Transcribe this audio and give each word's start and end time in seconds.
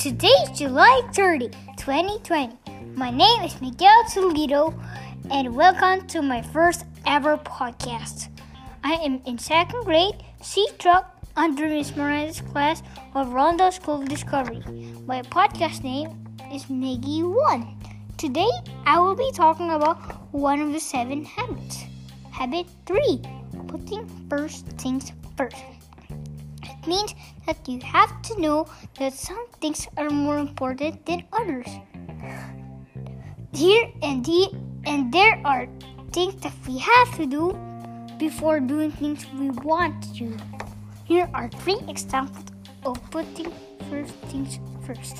Today 0.00 0.32
is 0.44 0.58
July 0.58 1.02
30, 1.12 1.50
2020. 1.76 2.56
My 2.94 3.10
name 3.10 3.42
is 3.42 3.60
Miguel 3.60 4.02
Toledo, 4.10 4.72
and 5.30 5.54
welcome 5.54 6.06
to 6.06 6.22
my 6.22 6.40
first 6.40 6.86
ever 7.06 7.36
podcast. 7.36 8.28
I 8.82 8.94
am 8.94 9.20
in 9.26 9.36
second 9.36 9.84
grade, 9.84 10.14
C 10.40 10.66
truck 10.78 11.22
under 11.36 11.68
Miss 11.68 11.94
Morales' 11.94 12.40
class 12.40 12.82
of 13.14 13.34
Rondo 13.34 13.68
School 13.68 14.00
of 14.00 14.08
Discovery. 14.08 14.62
My 15.04 15.20
podcast 15.20 15.84
name 15.84 16.08
is 16.50 16.64
Miggy 16.64 17.20
One. 17.22 17.76
Today, 18.16 18.48
I 18.86 18.98
will 19.00 19.16
be 19.16 19.30
talking 19.32 19.70
about 19.70 19.98
one 20.32 20.62
of 20.62 20.72
the 20.72 20.80
seven 20.80 21.26
habits. 21.26 21.84
Habit 22.30 22.64
3 22.86 23.20
Putting 23.68 24.08
first 24.30 24.64
things 24.78 25.12
first. 25.36 25.79
It 26.62 26.86
means 26.86 27.14
that 27.46 27.68
you 27.68 27.80
have 27.80 28.22
to 28.22 28.40
know 28.40 28.66
that 28.98 29.14
some 29.14 29.46
things 29.60 29.88
are 29.96 30.10
more 30.10 30.38
important 30.38 31.04
than 31.06 31.24
others. 31.32 31.68
Here 33.52 33.90
and 34.02 34.26
here 34.26 34.48
and 34.86 35.12
there 35.12 35.40
are 35.44 35.66
things 36.12 36.40
that 36.42 36.52
we 36.66 36.78
have 36.78 37.16
to 37.16 37.26
do 37.26 37.58
before 38.18 38.60
doing 38.60 38.92
things 38.92 39.26
we 39.38 39.50
want 39.50 40.02
to 40.02 40.30
do. 40.30 40.36
Here 41.04 41.28
are 41.34 41.48
three 41.48 41.80
examples 41.88 42.46
of 42.84 42.98
putting 43.10 43.52
first 43.90 44.14
things 44.30 44.60
first. 44.86 45.16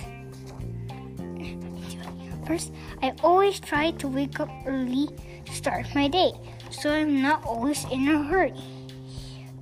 First, 2.47 2.73
I 3.03 3.15
always 3.23 3.61
try 3.61 3.93
to 3.93 4.09
wake 4.09 4.41
up 4.41 4.51
early 4.67 5.09
to 5.45 5.53
start 5.53 5.87
my 5.95 6.09
day, 6.09 6.33
so 6.71 6.91
I'm 6.91 7.23
not 7.23 7.45
always 7.45 7.85
in 7.91 8.09
a 8.09 8.23
hurry. 8.23 8.55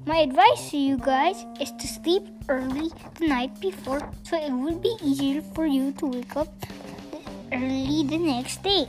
My 0.09 0.25
advice 0.25 0.71
to 0.71 0.79
you 0.79 0.97
guys 0.97 1.45
is 1.61 1.71
to 1.73 1.87
sleep 1.87 2.25
early 2.49 2.89
the 3.21 3.29
night 3.29 3.61
before 3.61 4.01
so 4.23 4.41
it 4.41 4.51
would 4.51 4.81
be 4.81 4.97
easier 5.05 5.43
for 5.53 5.67
you 5.67 5.93
to 6.01 6.07
wake 6.07 6.35
up 6.35 6.49
early 7.53 8.09
the 8.09 8.17
next 8.17 8.63
day. 8.63 8.89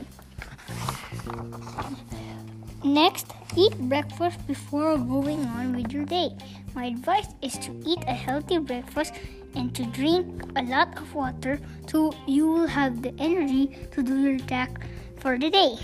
Next, 2.82 3.26
eat 3.54 3.76
breakfast 3.92 4.40
before 4.46 4.96
going 4.96 5.44
on 5.44 5.76
with 5.76 5.92
your 5.92 6.06
day. 6.06 6.30
My 6.74 6.86
advice 6.86 7.28
is 7.42 7.58
to 7.68 7.76
eat 7.84 8.00
a 8.08 8.16
healthy 8.16 8.56
breakfast 8.56 9.12
and 9.54 9.74
to 9.74 9.84
drink 9.92 10.24
a 10.56 10.62
lot 10.62 10.96
of 10.96 11.14
water 11.14 11.60
so 11.86 12.14
you 12.26 12.48
will 12.48 12.66
have 12.66 13.02
the 13.02 13.12
energy 13.18 13.76
to 13.92 14.02
do 14.02 14.16
your 14.22 14.38
task 14.48 14.80
for 15.18 15.36
the 15.36 15.50
day. 15.50 15.76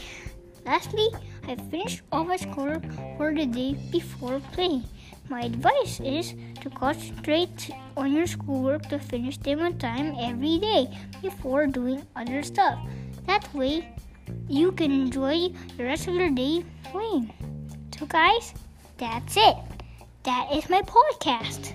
Lastly, 0.65 1.09
I 1.47 1.56
finished 1.69 2.00
all 2.11 2.25
my 2.25 2.37
schoolwork 2.37 2.89
for 3.19 3.34
the 3.34 3.45
day 3.45 3.77
before 3.93 4.41
playing. 4.56 4.84
My 5.29 5.43
advice 5.43 6.01
is 6.01 6.35
to 6.63 6.71
concentrate 6.71 7.71
on 7.97 8.13
your 8.13 8.27
schoolwork 8.27 8.89
to 8.91 8.99
finish 8.99 9.39
them 9.39 9.61
on 9.61 9.79
time 9.79 10.15
every 10.19 10.59
day 10.59 10.87
before 11.21 11.67
doing 11.67 12.07
other 12.15 12.43
stuff. 12.43 12.79
That 13.27 13.53
way, 13.53 13.89
you 14.49 14.73
can 14.73 14.93
enjoy 14.93 15.51
the 15.77 15.85
rest 15.85 16.07
of 16.07 16.15
your 16.15 16.31
day 16.31 16.65
playing. 16.85 17.33
So, 17.99 18.07
guys, 18.07 18.55
that's 18.99 19.37
it. 19.37 19.57
That 20.23 20.53
is 20.53 20.71
my 20.71 20.83
podcast. 20.83 21.73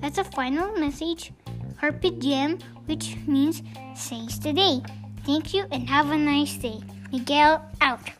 That's 0.00 0.18
a 0.18 0.24
final 0.24 0.72
message. 0.78 1.32
Carpe 1.80 2.18
diem, 2.18 2.58
which 2.86 3.16
means 3.26 3.62
seize 3.96 4.38
the 4.38 4.52
day. 4.52 4.82
Thank 5.26 5.54
you 5.54 5.66
and 5.70 5.88
have 5.88 6.10
a 6.10 6.16
nice 6.16 6.54
day. 6.54 6.80
Miguel 7.10 7.64
out. 7.80 8.10